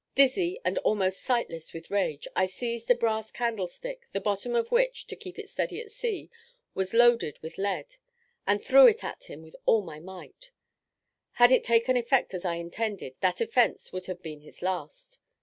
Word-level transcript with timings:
Dizzy, 0.15 0.59
and 0.65 0.79
almost 0.79 1.21
sightless 1.21 1.73
with 1.73 1.91
rage, 1.91 2.27
I 2.35 2.47
seized 2.47 2.89
a 2.89 2.95
brass 2.95 3.29
candlestick, 3.29 4.07
the 4.13 4.19
bottom 4.19 4.55
of 4.55 4.71
which 4.71 5.05
(to 5.05 5.15
keep 5.15 5.37
it 5.37 5.47
steady 5.47 5.79
at 5.79 5.91
sea) 5.91 6.31
was 6.73 6.95
loaded 6.95 7.37
with 7.43 7.59
lead, 7.59 7.97
and 8.47 8.59
threw 8.65 8.87
it 8.87 9.03
at 9.03 9.25
him 9.25 9.43
with 9.43 9.55
all 9.67 9.83
my 9.83 9.99
might; 9.99 10.49
had 11.33 11.51
it 11.51 11.63
taken 11.63 11.95
effect 11.97 12.33
as 12.33 12.43
I 12.43 12.55
intended, 12.55 13.13
that 13.19 13.41
offence 13.41 13.93
would 13.93 14.07
have 14.07 14.23
been 14.23 14.41
his 14.41 14.63
last. 14.63 15.19